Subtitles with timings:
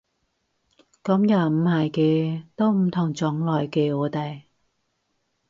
[1.03, 4.45] 噉又唔係嘅，都唔同種類嘅我哋